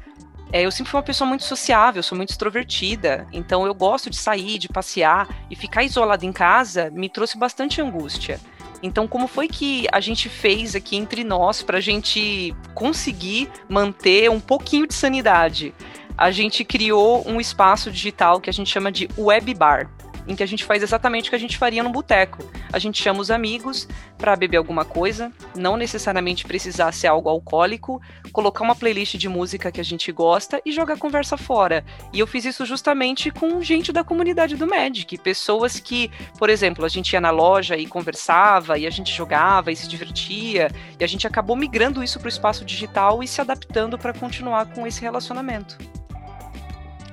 é, 0.53 0.63
eu 0.63 0.71
sempre 0.71 0.91
fui 0.91 0.99
uma 0.99 1.05
pessoa 1.05 1.29
muito 1.29 1.45
sociável, 1.45 2.03
sou 2.03 2.17
muito 2.17 2.31
extrovertida, 2.31 3.27
então 3.33 3.67
eu 3.67 3.75
gosto 3.75 4.09
de 4.09 4.17
sair, 4.17 4.59
de 4.59 4.69
passear 4.69 5.29
e 5.51 5.57
ficar 5.57 5.83
isolada 5.83 6.25
em 6.25 6.33
casa 6.33 6.91
me 6.91 7.09
trouxe 7.09 7.37
bastante 7.37 7.81
angústia. 7.81 8.41
Então, 8.83 9.09
como 9.09 9.27
foi 9.27 9.49
que 9.49 9.87
a 9.91 10.01
gente 10.01 10.29
fez 10.29 10.75
aqui 10.75 10.97
entre 10.97 11.25
nós 11.25 11.63
para 11.63 11.79
a 11.79 11.81
gente 11.81 12.55
conseguir 12.75 13.51
manter 13.69 14.31
um 14.31 14.39
pouquinho 14.39 14.87
de 14.87 14.95
sanidade? 14.95 15.75
A 16.17 16.31
gente 16.31 16.65
criou 16.65 17.27
um 17.27 17.41
espaço 17.41 17.91
digital 17.91 18.41
que 18.41 18.49
a 18.49 18.53
gente 18.53 18.71
chama 18.71 18.93
de 18.93 19.09
Web 19.19 19.53
Bar 19.55 19.91
em 20.27 20.35
que 20.35 20.43
a 20.43 20.47
gente 20.47 20.65
faz 20.65 20.83
exatamente 20.83 21.29
o 21.29 21.31
que 21.31 21.37
a 21.37 21.41
gente 21.41 21.57
faria 21.57 21.83
no 21.83 21.91
boteco. 21.91 22.39
A 22.73 22.79
gente 22.79 23.03
chama 23.03 23.21
os 23.21 23.31
amigos 23.31 23.89
para 24.19 24.37
beber 24.37 24.57
alguma 24.57 24.85
coisa, 24.85 25.33
não 25.55 25.77
necessariamente 25.77 26.45
precisar 26.45 26.93
ser 26.93 27.07
algo 27.07 27.29
alcoólico, 27.29 28.01
colocar 28.33 28.65
uma 28.65 28.75
playlist 28.75 29.17
de 29.17 29.29
música 29.29 29.71
que 29.71 29.81
a 29.81 29.85
gente 29.85 30.11
gosta 30.13 30.61
e 30.65 30.73
jogar 30.73 30.99
conversa 30.99 31.37
fora. 31.37 31.85
E 32.13 32.19
eu 32.19 32.27
fiz 32.27 32.45
isso 32.45 32.65
justamente 32.65 33.31
com 33.31 33.63
gente 33.63 33.93
da 33.93 34.05
comunidade 34.05 34.57
do 34.57 34.67
Magic, 34.67 35.17
pessoas 35.19 35.79
que, 35.79 36.11
por 36.39 36.51
exemplo, 36.51 36.85
a 36.85 36.89
gente 36.89 37.13
ia 37.13 37.21
na 37.21 37.31
loja 37.31 37.77
e 37.77 37.87
conversava, 37.87 38.79
e 38.79 38.87
a 38.87 38.91
gente 38.91 39.13
jogava 39.13 39.71
e 39.71 39.77
se 39.77 39.89
divertia, 39.89 40.71
e 40.99 41.05
a 41.05 41.07
gente 41.07 41.27
acabou 41.27 41.57
migrando 41.57 42.03
isso 42.03 42.19
para 42.19 42.27
o 42.27 42.31
espaço 42.31 42.65
digital 42.65 43.23
e 43.23 43.29
se 43.29 43.41
adaptando 43.41 43.99
para 43.99 44.13
continuar 44.13 44.67
com 44.67 44.87
esse 44.87 45.01
relacionamento. 45.01 45.77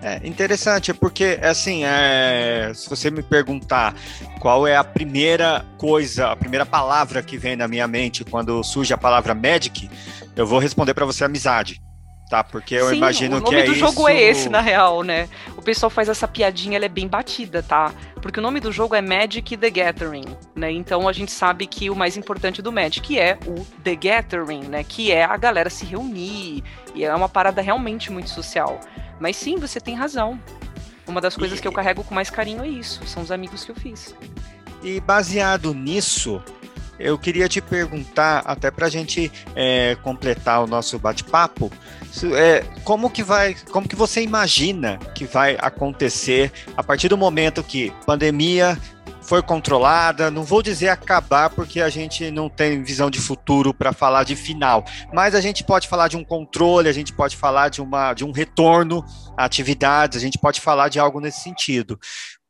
É 0.05 0.19
interessante, 0.27 0.93
porque 0.93 1.39
assim, 1.41 1.85
é, 1.85 2.73
se 2.75 2.89
você 2.89 3.09
me 3.09 3.23
perguntar 3.23 3.95
qual 4.41 4.67
é 4.67 4.75
a 4.75 4.83
primeira 4.83 5.65
coisa, 5.77 6.27
a 6.27 6.35
primeira 6.35 6.65
palavra 6.65 7.23
que 7.23 7.37
vem 7.37 7.55
na 7.55 7.69
minha 7.69 7.87
mente 7.87 8.25
quando 8.25 8.61
surge 8.65 8.93
a 8.93 8.97
palavra 8.97 9.33
Magic, 9.33 9.89
eu 10.35 10.45
vou 10.45 10.59
responder 10.59 10.93
para 10.93 11.05
você 11.05 11.23
amizade. 11.23 11.81
Tá, 12.29 12.43
porque 12.43 12.73
eu 12.73 12.89
Sim, 12.89 12.95
imagino 12.95 13.41
que 13.43 13.53
é 13.53 13.63
isso. 13.63 13.73
O 13.73 13.75
nome 13.75 13.79
do 13.79 13.93
jogo 13.93 14.09
é 14.09 14.21
esse, 14.21 14.49
na 14.49 14.59
real, 14.59 15.03
né? 15.03 15.29
O 15.55 15.61
pessoal 15.61 15.89
faz 15.89 16.09
essa 16.09 16.27
piadinha, 16.27 16.77
ela 16.77 16.85
é 16.85 16.89
bem 16.89 17.07
batida, 17.07 17.61
tá? 17.61 17.93
Porque 18.21 18.39
o 18.39 18.43
nome 18.43 18.59
do 18.59 18.71
jogo 18.71 18.95
é 18.95 19.01
Magic 19.01 19.55
the 19.55 19.69
Gathering, 19.69 20.25
né? 20.55 20.71
Então 20.71 21.07
a 21.07 21.13
gente 21.13 21.31
sabe 21.31 21.67
que 21.67 21.89
o 21.89 21.95
mais 21.95 22.17
importante 22.17 22.61
do 22.61 22.71
Magic 22.71 23.19
é 23.19 23.37
o 23.45 23.63
The 23.83 23.95
Gathering, 23.95 24.63
né? 24.63 24.83
Que 24.83 25.11
é 25.11 25.23
a 25.23 25.37
galera 25.37 25.69
se 25.69 25.85
reunir, 25.85 26.63
e 26.95 27.03
é 27.03 27.13
uma 27.13 27.29
parada 27.29 27.61
realmente 27.61 28.11
muito 28.11 28.29
social. 28.29 28.79
Mas 29.19 29.35
sim, 29.35 29.57
você 29.57 29.79
tem 29.79 29.93
razão. 29.93 30.39
Uma 31.05 31.21
das 31.21 31.35
coisas 31.35 31.59
e... 31.59 31.61
que 31.61 31.67
eu 31.67 31.71
carrego 31.71 32.03
com 32.03 32.15
mais 32.15 32.29
carinho 32.29 32.63
é 32.63 32.67
isso, 32.67 33.05
são 33.05 33.21
os 33.21 33.31
amigos 33.31 33.63
que 33.63 33.71
eu 33.71 33.75
fiz. 33.75 34.15
E 34.81 34.99
baseado 34.99 35.73
nisso, 35.73 36.41
eu 36.99 37.17
queria 37.17 37.49
te 37.49 37.61
perguntar, 37.61 38.39
até 38.45 38.69
para 38.69 38.87
a 38.87 38.89
gente 38.89 39.31
é, 39.55 39.95
completar 40.01 40.63
o 40.63 40.67
nosso 40.67 40.97
bate-papo, 40.99 41.71
é, 42.35 42.63
como 42.83 43.09
que 43.09 43.23
vai, 43.23 43.55
como 43.71 43.87
que 43.87 43.95
você 43.95 44.21
imagina 44.21 44.97
que 45.15 45.25
vai 45.25 45.57
acontecer 45.59 46.51
a 46.77 46.83
partir 46.83 47.09
do 47.09 47.17
momento 47.17 47.63
que 47.63 47.91
pandemia 48.05 48.77
foi 49.23 49.41
controlada. 49.41 50.29
Não 50.29 50.43
vou 50.43 50.61
dizer 50.61 50.89
acabar, 50.89 51.49
porque 51.49 51.81
a 51.81 51.89
gente 51.89 52.29
não 52.29 52.49
tem 52.49 52.83
visão 52.83 53.09
de 53.09 53.19
futuro 53.19 53.73
para 53.73 53.93
falar 53.93 54.23
de 54.23 54.35
final, 54.35 54.83
mas 55.11 55.33
a 55.33 55.41
gente 55.41 55.63
pode 55.63 55.87
falar 55.87 56.07
de 56.07 56.17
um 56.17 56.23
controle, 56.23 56.89
a 56.89 56.93
gente 56.93 57.13
pode 57.13 57.35
falar 57.35 57.69
de, 57.69 57.81
uma, 57.81 58.13
de 58.13 58.23
um 58.23 58.31
retorno 58.31 59.03
a 59.37 59.45
atividades, 59.45 60.17
a 60.17 60.21
gente 60.21 60.37
pode 60.37 60.61
falar 60.61 60.89
de 60.89 60.99
algo 60.99 61.19
nesse 61.19 61.41
sentido. 61.41 61.99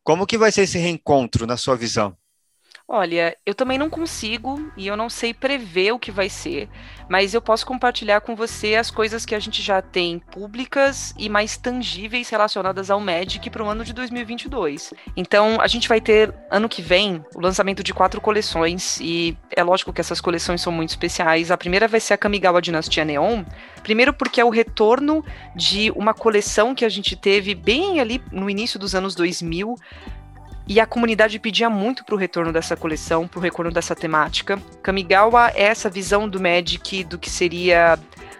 Como 0.03 0.27
que 0.27 0.37
vai 0.37 0.51
ser 0.51 0.63
esse 0.63 0.77
reencontro, 0.77 1.47
na 1.47 1.55
sua 1.55 1.77
visão? 1.77 2.17
Olha, 2.85 3.37
eu 3.45 3.55
também 3.55 3.77
não 3.77 3.89
consigo 3.89 4.69
e 4.75 4.87
eu 4.87 4.97
não 4.97 5.09
sei 5.09 5.33
prever 5.33 5.93
o 5.93 5.99
que 5.99 6.11
vai 6.11 6.27
ser, 6.27 6.69
mas 7.09 7.33
eu 7.33 7.41
posso 7.41 7.65
compartilhar 7.65 8.19
com 8.19 8.35
você 8.35 8.75
as 8.75 8.91
coisas 8.91 9.25
que 9.25 9.33
a 9.33 9.39
gente 9.39 9.61
já 9.61 9.81
tem 9.81 10.19
públicas 10.19 11.13
e 11.17 11.29
mais 11.29 11.55
tangíveis 11.55 12.27
relacionadas 12.27 12.91
ao 12.91 12.99
Magic 12.99 13.49
para 13.49 13.63
o 13.63 13.69
ano 13.69 13.85
de 13.85 13.93
2022. 13.93 14.93
Então, 15.15 15.61
a 15.61 15.67
gente 15.67 15.87
vai 15.87 16.01
ter 16.01 16.35
ano 16.51 16.67
que 16.67 16.81
vem 16.81 17.23
o 17.33 17.39
lançamento 17.39 17.81
de 17.81 17.93
quatro 17.93 18.19
coleções 18.19 18.99
e 18.99 19.37
é 19.55 19.63
lógico 19.63 19.93
que 19.93 20.01
essas 20.01 20.19
coleções 20.19 20.59
são 20.59 20.71
muito 20.71 20.89
especiais. 20.89 21.51
A 21.51 21.57
primeira 21.57 21.87
vai 21.87 22.01
ser 22.01 22.15
a 22.15 22.17
Kamigawa 22.17 22.61
Dinastia 22.61 23.05
Neon, 23.05 23.45
primeiro 23.81 24.13
porque 24.13 24.41
é 24.41 24.45
o 24.45 24.49
retorno 24.49 25.23
de 25.55 25.89
uma 25.91 26.13
coleção 26.13 26.75
que 26.75 26.83
a 26.83 26.89
gente 26.89 27.15
teve 27.15 27.55
bem 27.55 28.01
ali 28.01 28.21
no 28.29 28.49
início 28.49 28.77
dos 28.77 28.93
anos 28.93 29.15
2000 29.15 29.75
e 30.67 30.79
a 30.79 30.85
comunidade 30.85 31.39
pedia 31.39 31.69
muito 31.69 32.05
para 32.05 32.15
o 32.15 32.17
retorno 32.17 32.53
dessa 32.53 32.75
coleção, 32.75 33.27
para 33.27 33.39
o 33.39 33.41
retorno 33.41 33.71
dessa 33.71 33.95
temática. 33.95 34.57
Kamigawa 34.81 35.51
é 35.53 35.63
essa 35.63 35.89
visão 35.89 36.27
do 36.27 36.39
Magic 36.39 37.03
do 37.03 37.17
que 37.17 37.29
seria 37.29 37.99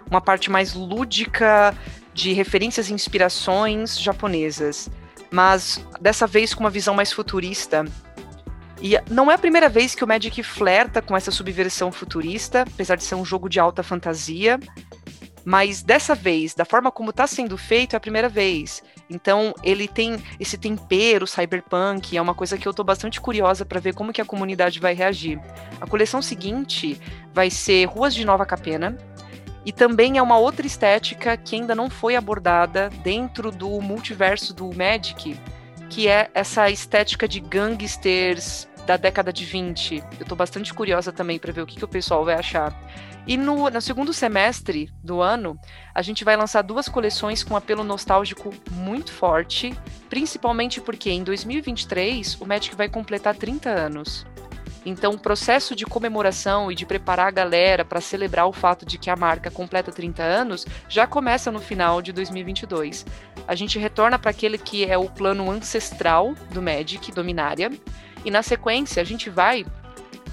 uma 0.09 0.21
parte 0.21 0.49
mais 0.49 0.73
lúdica 0.73 1.75
de 2.13 2.31
referências 2.33 2.89
e 2.89 2.93
inspirações 2.93 3.99
japonesas, 3.99 4.89
mas 5.31 5.83
dessa 5.99 6.27
vez 6.27 6.53
com 6.53 6.61
uma 6.61 6.69
visão 6.69 6.93
mais 6.93 7.11
futurista. 7.11 7.85
E 8.81 8.99
não 9.09 9.31
é 9.31 9.35
a 9.35 9.37
primeira 9.37 9.69
vez 9.69 9.95
que 9.95 10.03
o 10.03 10.07
Magic 10.07 10.43
flerta 10.43 11.01
com 11.01 11.15
essa 11.15 11.31
subversão 11.31 11.91
futurista, 11.91 12.61
apesar 12.61 12.95
de 12.95 13.03
ser 13.03 13.15
um 13.15 13.25
jogo 13.25 13.49
de 13.49 13.59
alta 13.59 13.81
fantasia. 13.81 14.59
Mas 15.45 15.83
dessa 15.83 16.15
vez, 16.15 16.53
da 16.53 16.63
forma 16.63 16.91
como 16.91 17.09
está 17.09 17.27
sendo 17.27 17.57
feito, 17.57 17.93
é 17.93 17.97
a 17.97 17.99
primeira 17.99 18.29
vez. 18.29 18.81
Então, 19.09 19.53
ele 19.63 19.87
tem 19.87 20.17
esse 20.39 20.57
tempero 20.57 21.27
cyberpunk, 21.27 22.15
é 22.15 22.21
uma 22.21 22.33
coisa 22.33 22.57
que 22.57 22.67
eu 22.67 22.71
estou 22.71 22.85
bastante 22.85 23.19
curiosa 23.19 23.65
para 23.65 23.79
ver 23.79 23.93
como 23.93 24.13
que 24.13 24.21
a 24.21 24.25
comunidade 24.25 24.79
vai 24.79 24.93
reagir. 24.93 25.39
A 25.81 25.87
coleção 25.87 26.21
seguinte 26.21 26.99
vai 27.33 27.49
ser 27.49 27.85
Ruas 27.85 28.15
de 28.15 28.23
Nova 28.25 28.45
Capena, 28.45 28.97
e 29.65 29.71
também 29.71 30.17
é 30.17 30.21
uma 30.21 30.37
outra 30.37 30.67
estética 30.67 31.37
que 31.37 31.55
ainda 31.55 31.73
não 31.73 31.89
foi 31.89 32.15
abordada 32.15 32.89
dentro 33.01 33.49
do 33.49 33.81
multiverso 33.81 34.53
do 34.53 34.73
Magic, 34.73 35.39
que 35.89 36.07
é 36.07 36.29
essa 36.33 36.69
estética 36.69 37.27
de 37.27 37.39
gangsters 37.39 38.67
da 38.85 38.97
década 38.97 39.31
de 39.31 39.45
20. 39.45 40.03
Eu 40.19 40.25
tô 40.25 40.35
bastante 40.35 40.73
curiosa 40.73 41.11
também 41.11 41.39
para 41.39 41.51
ver 41.51 41.61
o 41.61 41.65
que, 41.65 41.77
que 41.77 41.85
o 41.85 41.87
pessoal 41.87 42.25
vai 42.25 42.35
achar. 42.35 42.73
E 43.25 43.37
no, 43.37 43.69
no 43.69 43.81
segundo 43.81 44.13
semestre 44.13 44.89
do 45.01 45.21
ano, 45.21 45.57
a 45.95 46.01
gente 46.01 46.25
vai 46.25 46.35
lançar 46.35 46.61
duas 46.61 46.89
coleções 46.89 47.43
com 47.43 47.55
apelo 47.55 47.83
nostálgico 47.83 48.53
muito 48.71 49.13
forte, 49.13 49.73
principalmente 50.09 50.81
porque 50.81 51.09
em 51.09 51.23
2023 51.23 52.39
o 52.41 52.45
Magic 52.45 52.75
vai 52.75 52.89
completar 52.89 53.35
30 53.35 53.69
anos. 53.69 54.25
Então, 54.85 55.13
o 55.13 55.17
processo 55.17 55.75
de 55.75 55.85
comemoração 55.85 56.69
e 56.69 56.75
de 56.75 56.85
preparar 56.85 57.27
a 57.27 57.31
galera 57.31 57.85
para 57.85 58.01
celebrar 58.01 58.47
o 58.47 58.51
fato 58.51 58.85
de 58.85 58.97
que 58.97 59.09
a 59.09 59.15
marca 59.15 59.49
completa 59.49 59.91
30 59.91 60.21
anos 60.21 60.65
já 60.89 61.07
começa 61.07 61.49
no 61.51 61.61
final 61.61 62.01
de 62.01 62.11
2022. 62.11 63.05
A 63.47 63.55
gente 63.55 63.79
retorna 63.79 64.19
para 64.19 64.31
aquele 64.31 64.57
que 64.57 64.83
é 64.83 64.97
o 64.97 65.09
plano 65.09 65.49
ancestral 65.49 66.33
do 66.51 66.61
Magic, 66.61 67.13
Dominária, 67.13 67.71
e 68.25 68.31
na 68.31 68.43
sequência 68.43 69.01
a 69.01 69.05
gente 69.05 69.29
vai 69.29 69.65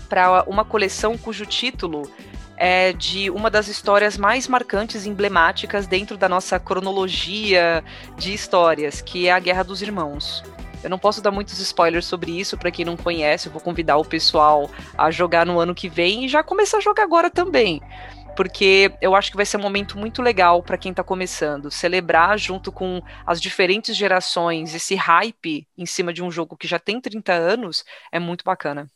para 0.08 0.44
uma 0.46 0.64
coleção 0.64 1.16
cujo 1.16 1.46
título 1.46 2.10
é 2.56 2.92
de 2.92 3.30
uma 3.30 3.48
das 3.48 3.68
histórias 3.68 4.18
mais 4.18 4.46
marcantes 4.46 5.06
e 5.06 5.08
emblemáticas 5.08 5.86
dentro 5.86 6.18
da 6.18 6.28
nossa 6.28 6.58
cronologia 6.58 7.82
de 8.18 8.34
histórias, 8.34 9.00
que 9.00 9.28
é 9.28 9.32
a 9.32 9.38
Guerra 9.38 9.62
dos 9.62 9.80
Irmãos. 9.80 10.42
Eu 10.82 10.90
não 10.90 10.98
posso 10.98 11.22
dar 11.22 11.30
muitos 11.30 11.58
spoilers 11.58 12.04
sobre 12.04 12.38
isso 12.38 12.58
para 12.58 12.70
quem 12.70 12.84
não 12.84 12.98
conhece, 12.98 13.46
eu 13.46 13.52
vou 13.52 13.62
convidar 13.62 13.96
o 13.96 14.04
pessoal 14.04 14.70
a 14.96 15.10
jogar 15.10 15.46
no 15.46 15.58
ano 15.58 15.74
que 15.74 15.88
vem 15.88 16.26
e 16.26 16.28
já 16.28 16.42
começar 16.42 16.78
a 16.78 16.80
jogar 16.80 17.02
agora 17.02 17.30
também. 17.30 17.80
Porque 18.40 18.90
eu 19.02 19.14
acho 19.14 19.30
que 19.30 19.36
vai 19.36 19.44
ser 19.44 19.58
um 19.58 19.60
momento 19.60 19.98
muito 19.98 20.22
legal 20.22 20.62
para 20.62 20.78
quem 20.78 20.92
está 20.92 21.04
começando. 21.04 21.70
Celebrar 21.70 22.38
junto 22.38 22.72
com 22.72 23.02
as 23.26 23.38
diferentes 23.38 23.94
gerações 23.94 24.74
esse 24.74 24.94
hype 24.94 25.68
em 25.76 25.84
cima 25.84 26.10
de 26.10 26.22
um 26.22 26.30
jogo 26.30 26.56
que 26.56 26.66
já 26.66 26.78
tem 26.78 26.98
30 26.98 27.34
anos 27.34 27.84
é 28.10 28.18
muito 28.18 28.42
bacana. 28.42 28.88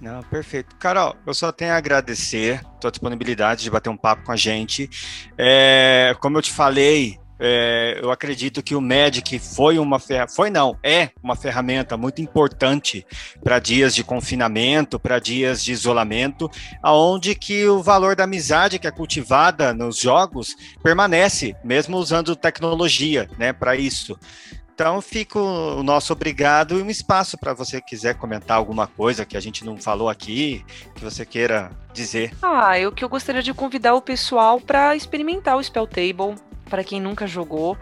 Não, 0.00 0.22
perfeito. 0.22 0.76
Carol, 0.76 1.16
eu 1.26 1.34
só 1.34 1.50
tenho 1.50 1.72
a 1.72 1.76
agradecer 1.78 2.60
a 2.64 2.68
tua 2.78 2.92
disponibilidade 2.92 3.64
de 3.64 3.70
bater 3.72 3.90
um 3.90 3.96
papo 3.96 4.26
com 4.26 4.30
a 4.30 4.36
gente. 4.36 4.88
É, 5.36 6.14
como 6.20 6.38
eu 6.38 6.42
te 6.42 6.52
falei, 6.52 7.18
é, 7.38 7.98
eu 8.02 8.10
acredito 8.10 8.62
que 8.62 8.74
o 8.74 8.80
Magic 8.80 9.38
foi 9.38 9.78
uma 9.78 9.98
foi 10.28 10.50
não 10.50 10.76
é 10.82 11.10
uma 11.22 11.36
ferramenta 11.36 11.96
muito 11.96 12.20
importante 12.20 13.06
para 13.42 13.58
dias 13.58 13.94
de 13.94 14.02
confinamento, 14.02 14.98
para 14.98 15.18
dias 15.18 15.62
de 15.62 15.72
isolamento, 15.72 16.50
aonde 16.82 17.34
que 17.34 17.66
o 17.66 17.82
valor 17.82 18.16
da 18.16 18.24
amizade 18.24 18.78
que 18.78 18.86
é 18.86 18.90
cultivada 18.90 19.72
nos 19.72 19.98
jogos 19.98 20.56
permanece, 20.82 21.54
mesmo 21.62 21.96
usando 21.96 22.34
tecnologia, 22.34 23.28
né, 23.38 23.52
para 23.52 23.76
isso. 23.76 24.18
Então 24.74 25.00
fica 25.02 25.40
o 25.40 25.82
nosso 25.82 26.12
obrigado 26.12 26.78
e 26.78 26.82
um 26.82 26.88
espaço 26.88 27.36
para 27.36 27.52
você 27.52 27.80
quiser 27.80 28.14
comentar 28.14 28.56
alguma 28.56 28.86
coisa 28.86 29.24
que 29.24 29.36
a 29.36 29.40
gente 29.40 29.64
não 29.64 29.76
falou 29.76 30.08
aqui, 30.08 30.64
que 30.94 31.02
você 31.02 31.26
queira 31.26 31.72
dizer. 31.92 32.32
Ah, 32.40 32.78
eu 32.78 32.92
que 32.92 33.04
eu 33.04 33.08
gostaria 33.08 33.42
de 33.42 33.52
convidar 33.52 33.94
o 33.94 34.00
pessoal 34.00 34.60
para 34.60 34.94
experimentar 34.94 35.56
o 35.56 35.64
Spell 35.64 35.84
Table, 35.84 36.36
para 36.68 36.84
quem 36.84 37.00
nunca 37.00 37.26
jogou. 37.26 37.76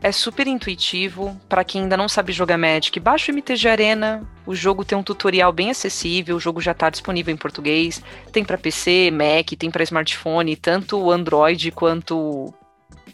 É 0.00 0.12
super 0.12 0.46
intuitivo. 0.46 1.38
Para 1.48 1.64
quem 1.64 1.82
ainda 1.82 1.96
não 1.96 2.08
sabe 2.08 2.32
jogar 2.32 2.56
Magic, 2.56 2.98
baixa 3.00 3.32
o 3.32 3.34
MTG 3.34 3.68
Arena. 3.68 4.22
O 4.46 4.54
jogo 4.54 4.84
tem 4.84 4.96
um 4.96 5.02
tutorial 5.02 5.52
bem 5.52 5.70
acessível. 5.70 6.36
O 6.36 6.40
jogo 6.40 6.60
já 6.60 6.72
está 6.72 6.88
disponível 6.88 7.34
em 7.34 7.36
português. 7.36 8.00
Tem 8.32 8.44
para 8.44 8.56
PC, 8.56 9.10
Mac, 9.10 9.50
tem 9.58 9.70
para 9.70 9.82
smartphone, 9.82 10.54
tanto 10.54 11.10
Android 11.10 11.72
quanto 11.72 12.54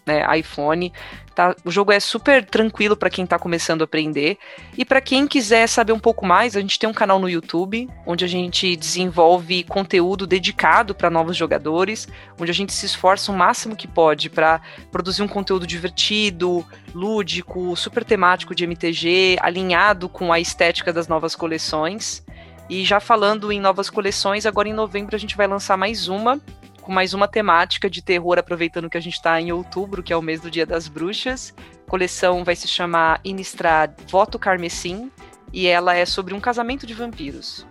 né, 0.06 0.24
iPhone. 0.38 0.92
Tá? 1.34 1.54
O 1.64 1.70
jogo 1.70 1.90
é 1.90 1.98
super 1.98 2.44
tranquilo 2.44 2.96
para 2.96 3.10
quem 3.10 3.24
está 3.24 3.38
começando 3.38 3.82
a 3.82 3.84
aprender. 3.84 4.38
E 4.78 4.84
para 4.84 5.00
quem 5.00 5.26
quiser 5.26 5.66
saber 5.66 5.92
um 5.92 5.98
pouco 5.98 6.24
mais, 6.24 6.56
a 6.56 6.60
gente 6.60 6.78
tem 6.78 6.88
um 6.88 6.92
canal 6.92 7.18
no 7.18 7.28
YouTube, 7.28 7.88
onde 8.06 8.24
a 8.24 8.28
gente 8.28 8.76
desenvolve 8.76 9.64
conteúdo 9.64 10.26
dedicado 10.26 10.94
para 10.94 11.10
novos 11.10 11.36
jogadores, 11.36 12.06
onde 12.38 12.50
a 12.50 12.54
gente 12.54 12.72
se 12.72 12.86
esforça 12.86 13.32
o 13.32 13.36
máximo 13.36 13.74
que 13.74 13.88
pode 13.88 14.30
para 14.30 14.60
produzir 14.92 15.22
um 15.22 15.28
conteúdo 15.28 15.66
divertido, 15.66 16.64
lúdico, 16.94 17.74
super 17.74 18.04
temático 18.04 18.54
de 18.54 18.64
MTG, 18.64 19.36
alinhado 19.40 20.08
com 20.08 20.32
a 20.32 20.38
estética 20.38 20.92
das 20.92 21.08
novas 21.08 21.34
coleções. 21.34 22.24
E 22.68 22.84
já 22.84 23.00
falando 23.00 23.52
em 23.52 23.60
novas 23.60 23.90
coleções, 23.90 24.46
agora 24.46 24.68
em 24.68 24.72
novembro 24.72 25.14
a 25.14 25.18
gente 25.18 25.36
vai 25.36 25.46
lançar 25.46 25.76
mais 25.76 26.08
uma, 26.08 26.40
com 26.84 26.92
mais 26.92 27.14
uma 27.14 27.26
temática 27.26 27.88
de 27.88 28.02
terror, 28.02 28.38
aproveitando 28.38 28.90
que 28.90 28.98
a 28.98 29.00
gente 29.00 29.14
está 29.14 29.40
em 29.40 29.50
outubro, 29.50 30.02
que 30.02 30.12
é 30.12 30.16
o 30.16 30.22
mês 30.22 30.40
do 30.40 30.50
Dia 30.50 30.66
das 30.66 30.86
Bruxas. 30.86 31.54
A 31.86 31.90
coleção 31.90 32.44
vai 32.44 32.54
se 32.54 32.68
chamar 32.68 33.20
Inistrad 33.24 33.90
Voto 34.08 34.38
Carmesim 34.38 35.10
e 35.52 35.66
ela 35.66 35.96
é 35.96 36.04
sobre 36.04 36.34
um 36.34 36.40
casamento 36.40 36.86
de 36.86 36.92
vampiros. 36.92 37.66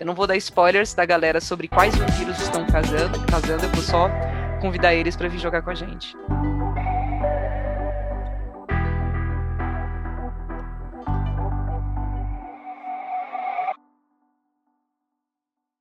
Eu 0.00 0.06
não 0.06 0.14
vou 0.14 0.26
dar 0.26 0.36
spoilers 0.36 0.92
da 0.92 1.06
galera 1.06 1.40
sobre 1.40 1.68
quais 1.68 1.94
vampiros 1.96 2.40
estão 2.40 2.66
casando, 2.66 3.24
casando 3.26 3.64
eu 3.64 3.70
vou 3.70 3.82
só 3.82 4.10
convidar 4.60 4.92
eles 4.92 5.14
para 5.14 5.28
vir 5.28 5.38
jogar 5.38 5.62
com 5.62 5.70
a 5.70 5.74
gente. 5.74 6.16